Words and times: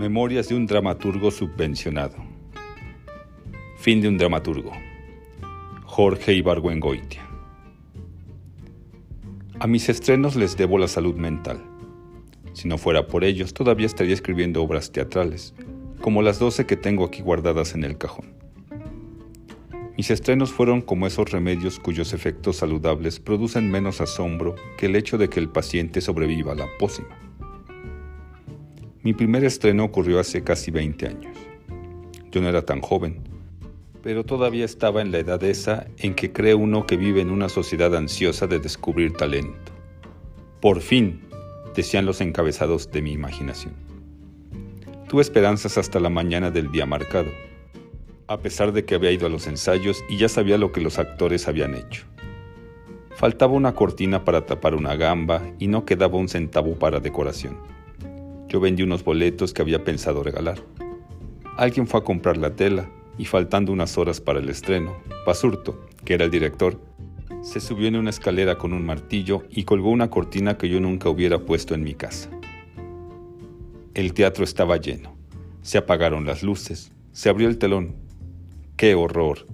Memorias 0.00 0.48
de 0.48 0.54
un 0.54 0.64
dramaturgo 0.66 1.30
subvencionado. 1.30 2.16
Fin 3.76 4.00
de 4.00 4.08
un 4.08 4.16
dramaturgo. 4.16 4.72
Jorge 5.84 6.32
Ibargüengoitia. 6.32 7.20
A 9.58 9.66
mis 9.66 9.90
estrenos 9.90 10.36
les 10.36 10.56
debo 10.56 10.78
la 10.78 10.88
salud 10.88 11.16
mental. 11.16 11.62
Si 12.54 12.66
no 12.66 12.78
fuera 12.78 13.08
por 13.08 13.24
ellos, 13.24 13.52
todavía 13.52 13.84
estaría 13.84 14.14
escribiendo 14.14 14.62
obras 14.62 14.90
teatrales, 14.90 15.52
como 16.00 16.22
las 16.22 16.38
doce 16.38 16.64
que 16.64 16.78
tengo 16.78 17.04
aquí 17.04 17.20
guardadas 17.20 17.74
en 17.74 17.84
el 17.84 17.98
cajón. 17.98 18.32
Mis 19.98 20.10
estrenos 20.10 20.50
fueron 20.50 20.80
como 20.80 21.08
esos 21.08 21.30
remedios 21.30 21.78
cuyos 21.78 22.14
efectos 22.14 22.56
saludables 22.56 23.20
producen 23.20 23.70
menos 23.70 24.00
asombro 24.00 24.54
que 24.78 24.86
el 24.86 24.96
hecho 24.96 25.18
de 25.18 25.28
que 25.28 25.40
el 25.40 25.50
paciente 25.50 26.00
sobreviva 26.00 26.52
a 26.52 26.56
la 26.56 26.68
pócima. 26.78 27.29
Mi 29.02 29.14
primer 29.14 29.44
estreno 29.44 29.84
ocurrió 29.84 30.20
hace 30.20 30.42
casi 30.42 30.70
20 30.70 31.06
años. 31.06 31.34
Yo 32.30 32.42
no 32.42 32.50
era 32.50 32.66
tan 32.66 32.82
joven, 32.82 33.22
pero 34.02 34.24
todavía 34.24 34.66
estaba 34.66 35.00
en 35.00 35.10
la 35.10 35.18
edad 35.18 35.42
esa 35.42 35.86
en 35.96 36.14
que 36.14 36.32
cree 36.32 36.54
uno 36.54 36.84
que 36.84 36.98
vive 36.98 37.22
en 37.22 37.30
una 37.30 37.48
sociedad 37.48 37.96
ansiosa 37.96 38.46
de 38.46 38.58
descubrir 38.58 39.14
talento. 39.14 39.72
Por 40.60 40.82
fin, 40.82 41.22
decían 41.74 42.04
los 42.04 42.20
encabezados 42.20 42.90
de 42.90 43.00
mi 43.00 43.12
imaginación. 43.12 43.72
Tuve 45.08 45.22
esperanzas 45.22 45.78
hasta 45.78 45.98
la 45.98 46.10
mañana 46.10 46.50
del 46.50 46.70
día 46.70 46.84
marcado, 46.84 47.30
a 48.26 48.38
pesar 48.40 48.72
de 48.72 48.84
que 48.84 48.94
había 48.94 49.12
ido 49.12 49.26
a 49.26 49.30
los 49.30 49.46
ensayos 49.46 50.04
y 50.10 50.18
ya 50.18 50.28
sabía 50.28 50.58
lo 50.58 50.72
que 50.72 50.82
los 50.82 50.98
actores 50.98 51.48
habían 51.48 51.74
hecho. 51.74 52.04
Faltaba 53.16 53.54
una 53.54 53.74
cortina 53.74 54.26
para 54.26 54.44
tapar 54.44 54.74
una 54.74 54.94
gamba 54.94 55.42
y 55.58 55.68
no 55.68 55.86
quedaba 55.86 56.18
un 56.18 56.28
centavo 56.28 56.78
para 56.78 57.00
decoración. 57.00 57.79
Yo 58.50 58.60
vendí 58.60 58.82
unos 58.82 59.04
boletos 59.04 59.54
que 59.54 59.62
había 59.62 59.84
pensado 59.84 60.22
regalar. 60.22 60.60
Alguien 61.56 61.86
fue 61.86 62.00
a 62.00 62.04
comprar 62.04 62.36
la 62.36 62.54
tela 62.56 62.90
y 63.16 63.24
faltando 63.24 63.72
unas 63.72 63.96
horas 63.96 64.20
para 64.20 64.40
el 64.40 64.48
estreno, 64.48 64.96
Basurto, 65.24 65.86
que 66.04 66.14
era 66.14 66.24
el 66.24 66.30
director, 66.30 66.78
se 67.42 67.60
subió 67.60 67.88
en 67.88 67.96
una 67.96 68.10
escalera 68.10 68.58
con 68.58 68.74
un 68.74 68.84
martillo 68.84 69.44
y 69.50 69.64
colgó 69.64 69.90
una 69.90 70.10
cortina 70.10 70.58
que 70.58 70.68
yo 70.68 70.78
nunca 70.78 71.08
hubiera 71.08 71.38
puesto 71.38 71.74
en 71.74 71.82
mi 71.82 71.94
casa. 71.94 72.28
El 73.94 74.12
teatro 74.12 74.44
estaba 74.44 74.76
lleno. 74.76 75.16
Se 75.62 75.78
apagaron 75.78 76.26
las 76.26 76.42
luces. 76.42 76.92
Se 77.12 77.30
abrió 77.30 77.48
el 77.48 77.56
telón. 77.56 77.94
¡Qué 78.76 78.94
horror! 78.94 79.46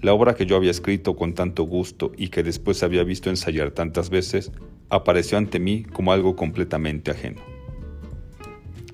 La 0.00 0.14
obra 0.14 0.34
que 0.34 0.46
yo 0.46 0.56
había 0.56 0.70
escrito 0.70 1.14
con 1.14 1.34
tanto 1.34 1.64
gusto 1.64 2.12
y 2.16 2.28
que 2.28 2.42
después 2.42 2.82
había 2.82 3.02
visto 3.04 3.28
ensayar 3.28 3.70
tantas 3.70 4.08
veces, 4.08 4.52
apareció 4.88 5.36
ante 5.36 5.58
mí 5.58 5.84
como 5.84 6.12
algo 6.12 6.36
completamente 6.36 7.10
ajeno. 7.10 7.55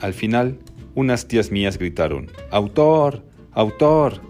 Al 0.02 0.14
final, 0.14 0.58
unas 0.96 1.28
tías 1.28 1.52
mías 1.52 1.78
gritaron, 1.78 2.28
¡Autor! 2.50 3.22
¡Autor! 3.52 4.20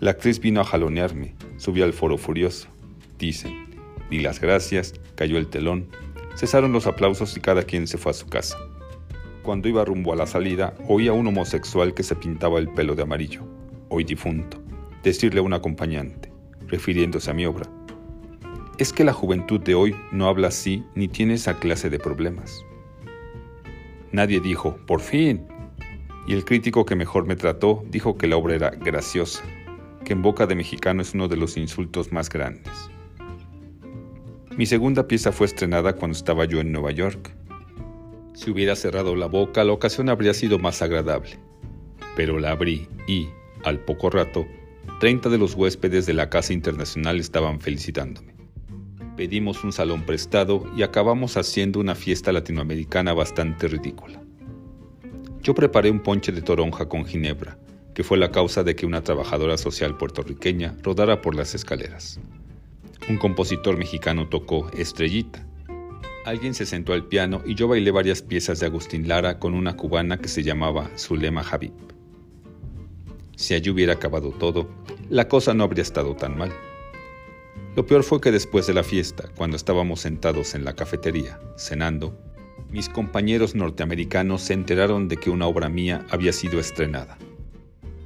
La 0.00 0.10
actriz 0.10 0.40
vino 0.40 0.60
a 0.60 0.64
jalonearme, 0.64 1.36
subió 1.56 1.84
al 1.84 1.92
foro 1.92 2.18
furioso. 2.18 2.66
Dicen, 3.16 3.68
di 4.10 4.18
las 4.18 4.40
gracias, 4.40 4.94
cayó 5.14 5.38
el 5.38 5.46
telón, 5.46 5.86
cesaron 6.36 6.72
los 6.72 6.88
aplausos 6.88 7.36
y 7.36 7.40
cada 7.40 7.62
quien 7.62 7.86
se 7.86 7.96
fue 7.96 8.10
a 8.10 8.14
su 8.14 8.26
casa. 8.26 8.58
Cuando 9.44 9.68
iba 9.68 9.84
rumbo 9.84 10.12
a 10.12 10.16
la 10.16 10.26
salida, 10.26 10.74
oí 10.88 11.06
a 11.06 11.12
un 11.12 11.28
homosexual 11.28 11.94
que 11.94 12.02
se 12.02 12.16
pintaba 12.16 12.58
el 12.58 12.68
pelo 12.68 12.96
de 12.96 13.02
amarillo, 13.04 13.42
hoy 13.90 14.02
difunto, 14.02 14.60
decirle 15.04 15.38
a 15.38 15.44
un 15.44 15.52
acompañante, 15.52 16.32
refiriéndose 16.66 17.30
a 17.30 17.34
mi 17.34 17.46
obra, 17.46 17.70
es 18.78 18.92
que 18.92 19.04
la 19.04 19.12
juventud 19.12 19.60
de 19.60 19.76
hoy 19.76 19.94
no 20.10 20.26
habla 20.26 20.48
así 20.48 20.82
ni 20.96 21.06
tiene 21.06 21.34
esa 21.34 21.60
clase 21.60 21.88
de 21.88 22.00
problemas. 22.00 22.64
Nadie 24.12 24.40
dijo, 24.40 24.76
por 24.86 25.00
fin. 25.00 25.46
Y 26.26 26.32
el 26.32 26.44
crítico 26.44 26.84
que 26.84 26.96
mejor 26.96 27.26
me 27.26 27.36
trató 27.36 27.84
dijo 27.90 28.16
que 28.16 28.26
la 28.26 28.36
obra 28.36 28.54
era 28.54 28.70
graciosa, 28.70 29.42
que 30.04 30.12
en 30.12 30.22
boca 30.22 30.46
de 30.46 30.54
mexicano 30.54 31.02
es 31.02 31.14
uno 31.14 31.28
de 31.28 31.36
los 31.36 31.56
insultos 31.56 32.12
más 32.12 32.28
grandes. 32.28 32.72
Mi 34.56 34.66
segunda 34.66 35.06
pieza 35.06 35.30
fue 35.30 35.46
estrenada 35.46 35.94
cuando 35.94 36.16
estaba 36.16 36.44
yo 36.44 36.60
en 36.60 36.72
Nueva 36.72 36.90
York. 36.90 37.30
Si 38.34 38.50
hubiera 38.50 38.76
cerrado 38.76 39.14
la 39.14 39.26
boca, 39.26 39.64
la 39.64 39.72
ocasión 39.72 40.08
habría 40.08 40.34
sido 40.34 40.58
más 40.58 40.82
agradable. 40.82 41.38
Pero 42.16 42.38
la 42.38 42.52
abrí 42.52 42.88
y, 43.06 43.28
al 43.64 43.80
poco 43.80 44.10
rato, 44.10 44.46
30 45.00 45.28
de 45.28 45.38
los 45.38 45.54
huéspedes 45.54 46.06
de 46.06 46.14
la 46.14 46.28
Casa 46.28 46.52
Internacional 46.52 47.20
estaban 47.20 47.60
felicitándome 47.60 48.37
pedimos 49.18 49.64
un 49.64 49.72
salón 49.72 50.06
prestado 50.06 50.64
y 50.76 50.84
acabamos 50.84 51.36
haciendo 51.36 51.80
una 51.80 51.96
fiesta 51.96 52.30
latinoamericana 52.30 53.12
bastante 53.12 53.66
ridícula. 53.66 54.22
Yo 55.42 55.56
preparé 55.56 55.90
un 55.90 56.04
ponche 56.04 56.30
de 56.30 56.40
toronja 56.40 56.88
con 56.88 57.04
ginebra, 57.04 57.58
que 57.94 58.04
fue 58.04 58.16
la 58.16 58.30
causa 58.30 58.62
de 58.62 58.76
que 58.76 58.86
una 58.86 59.02
trabajadora 59.02 59.58
social 59.58 59.96
puertorriqueña 59.96 60.76
rodara 60.84 61.20
por 61.20 61.34
las 61.34 61.56
escaleras. 61.56 62.20
Un 63.08 63.18
compositor 63.18 63.76
mexicano 63.76 64.28
tocó 64.28 64.70
Estrellita. 64.70 65.44
Alguien 66.24 66.54
se 66.54 66.64
sentó 66.64 66.92
al 66.92 67.08
piano 67.08 67.42
y 67.44 67.56
yo 67.56 67.66
bailé 67.66 67.90
varias 67.90 68.22
piezas 68.22 68.60
de 68.60 68.66
Agustín 68.66 69.08
Lara 69.08 69.40
con 69.40 69.52
una 69.52 69.74
cubana 69.76 70.18
que 70.18 70.28
se 70.28 70.44
llamaba 70.44 70.92
Zulema 70.96 71.40
Habib. 71.40 71.72
Si 73.34 73.54
allí 73.54 73.68
hubiera 73.68 73.94
acabado 73.94 74.30
todo, 74.30 74.68
la 75.10 75.26
cosa 75.26 75.54
no 75.54 75.64
habría 75.64 75.82
estado 75.82 76.14
tan 76.14 76.38
mal. 76.38 76.52
Lo 77.78 77.86
peor 77.86 78.02
fue 78.02 78.20
que 78.20 78.32
después 78.32 78.66
de 78.66 78.74
la 78.74 78.82
fiesta, 78.82 79.28
cuando 79.36 79.56
estábamos 79.56 80.00
sentados 80.00 80.56
en 80.56 80.64
la 80.64 80.72
cafetería, 80.72 81.38
cenando, 81.56 82.18
mis 82.72 82.88
compañeros 82.88 83.54
norteamericanos 83.54 84.42
se 84.42 84.54
enteraron 84.54 85.06
de 85.06 85.16
que 85.16 85.30
una 85.30 85.46
obra 85.46 85.68
mía 85.68 86.04
había 86.10 86.32
sido 86.32 86.58
estrenada. 86.58 87.18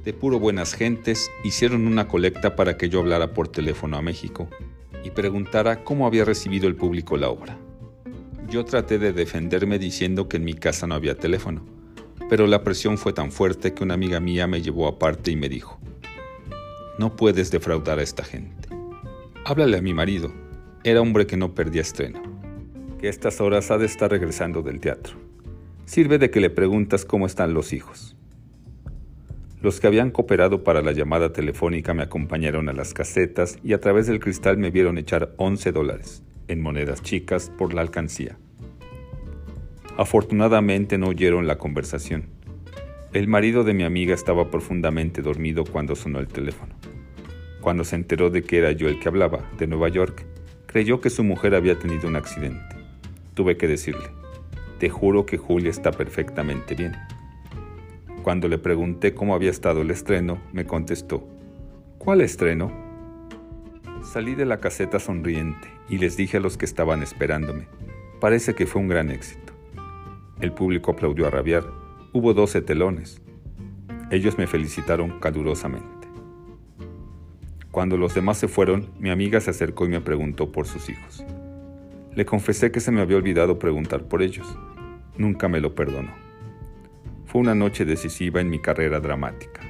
De 0.05 0.13
puro 0.13 0.37
buenas 0.37 0.75
gentes, 0.75 1.31
hicieron 1.43 1.87
una 1.87 2.07
colecta 2.07 2.55
para 2.55 2.77
que 2.77 2.87
yo 2.87 2.99
hablara 2.99 3.33
por 3.33 3.47
teléfono 3.47 3.97
a 3.97 4.03
México 4.03 4.47
y 5.03 5.09
preguntara 5.09 5.83
cómo 5.83 6.05
había 6.05 6.23
recibido 6.23 6.67
el 6.67 6.75
público 6.75 7.17
la 7.17 7.29
obra. 7.29 7.57
Yo 8.51 8.65
traté 8.65 8.99
de 8.99 9.11
defenderme 9.11 9.79
diciendo 9.79 10.29
que 10.29 10.37
en 10.37 10.43
mi 10.43 10.53
casa 10.53 10.85
no 10.85 10.93
había 10.93 11.17
teléfono, 11.17 11.65
pero 12.29 12.45
la 12.45 12.63
presión 12.63 12.99
fue 12.99 13.11
tan 13.11 13.31
fuerte 13.31 13.73
que 13.73 13.83
una 13.83 13.95
amiga 13.95 14.19
mía 14.19 14.45
me 14.45 14.61
llevó 14.61 14.87
aparte 14.87 15.31
y 15.31 15.35
me 15.35 15.49
dijo, 15.49 15.79
no 16.99 17.15
puedes 17.15 17.49
defraudar 17.49 17.97
a 17.97 18.03
esta 18.03 18.23
gente. 18.23 18.62
Háblale 19.45 19.75
a 19.75 19.81
mi 19.81 19.93
marido. 19.93 20.31
Era 20.85 21.01
hombre 21.01 21.27
que 21.27 21.35
no 21.35 21.53
perdía 21.53 21.81
estreno. 21.81 22.21
Que 22.97 23.09
estas 23.09 23.41
horas 23.41 23.71
ha 23.71 23.77
de 23.77 23.85
estar 23.85 24.09
regresando 24.09 24.61
del 24.61 24.79
teatro. 24.79 25.17
Sirve 25.83 26.17
de 26.17 26.31
que 26.31 26.39
le 26.39 26.49
preguntas 26.49 27.03
cómo 27.03 27.25
están 27.25 27.53
los 27.53 27.73
hijos. 27.73 28.15
Los 29.61 29.81
que 29.81 29.87
habían 29.87 30.11
cooperado 30.11 30.63
para 30.63 30.81
la 30.81 30.93
llamada 30.93 31.33
telefónica 31.33 31.93
me 31.93 32.03
acompañaron 32.03 32.69
a 32.69 32.73
las 32.73 32.93
casetas 32.93 33.57
y 33.65 33.73
a 33.73 33.81
través 33.81 34.07
del 34.07 34.21
cristal 34.21 34.57
me 34.57 34.71
vieron 34.71 34.97
echar 34.97 35.33
11 35.35 35.73
dólares, 35.73 36.23
en 36.47 36.61
monedas 36.61 37.01
chicas, 37.01 37.49
por 37.49 37.73
la 37.73 37.81
alcancía. 37.81 38.37
Afortunadamente 39.97 40.97
no 40.97 41.09
oyeron 41.09 41.47
la 41.47 41.57
conversación. 41.57 42.27
El 43.11 43.27
marido 43.27 43.65
de 43.65 43.73
mi 43.73 43.83
amiga 43.83 44.15
estaba 44.15 44.49
profundamente 44.49 45.21
dormido 45.21 45.65
cuando 45.65 45.97
sonó 45.97 46.19
el 46.19 46.29
teléfono. 46.29 46.75
Cuando 47.63 47.85
se 47.85 47.95
enteró 47.95 48.29
de 48.29 48.43
que 48.43 48.57
era 48.57 48.73
yo 48.73 48.89
el 48.89 48.99
que 48.99 49.07
hablaba, 49.07 49.49
de 49.57 49.67
Nueva 49.67 49.87
York, 49.87 50.25
creyó 50.65 50.99
que 50.99 51.09
su 51.09 51.23
mujer 51.23 51.55
había 51.55 51.79
tenido 51.79 52.09
un 52.09 52.17
accidente. 52.17 52.75
Tuve 53.35 53.55
que 53.55 53.69
decirle, 53.69 54.09
te 54.79 54.89
juro 54.89 55.25
que 55.25 55.37
Julia 55.37 55.69
está 55.69 55.93
perfectamente 55.93 56.75
bien. 56.75 56.91
Cuando 58.21 58.49
le 58.49 58.57
pregunté 58.57 59.13
cómo 59.13 59.33
había 59.33 59.49
estado 59.49 59.79
el 59.81 59.91
estreno, 59.91 60.41
me 60.51 60.65
contestó, 60.65 61.25
¿cuál 61.99 62.19
estreno? 62.19 62.69
Salí 64.03 64.35
de 64.35 64.45
la 64.45 64.57
caseta 64.57 64.99
sonriente 64.99 65.69
y 65.87 65.99
les 65.99 66.17
dije 66.17 66.37
a 66.37 66.41
los 66.41 66.57
que 66.57 66.65
estaban 66.65 67.01
esperándome, 67.01 67.69
parece 68.19 68.55
que 68.55 68.65
fue 68.65 68.81
un 68.81 68.89
gran 68.89 69.09
éxito. 69.09 69.53
El 70.41 70.51
público 70.51 70.91
aplaudió 70.91 71.27
a 71.27 71.29
rabiar, 71.29 71.63
hubo 72.11 72.33
doce 72.33 72.61
telones. 72.61 73.21
Ellos 74.11 74.37
me 74.37 74.47
felicitaron 74.47 75.17
calurosamente. 75.21 75.92
Cuando 77.73 77.97
los 77.97 78.13
demás 78.13 78.37
se 78.37 78.47
fueron, 78.47 78.91
mi 78.99 79.09
amiga 79.09 79.41
se 79.41 79.49
acercó 79.49 79.87
y 79.87 79.89
me 79.89 79.99
preguntó 79.99 80.51
por 80.51 80.67
sus 80.67 80.89
hijos. 80.89 81.25
Le 82.13 82.23
confesé 82.23 82.71
que 82.71 82.79
se 82.79 82.91
me 82.91 83.01
había 83.01 83.17
olvidado 83.17 83.57
preguntar 83.57 84.03
por 84.03 84.21
ellos. 84.21 84.45
Nunca 85.17 85.47
me 85.47 85.59
lo 85.59 85.73
perdonó. 85.73 86.13
Fue 87.25 87.41
una 87.41 87.55
noche 87.55 87.83
decisiva 87.83 88.41
en 88.41 88.51
mi 88.51 88.59
carrera 88.59 88.99
dramática. 88.99 89.61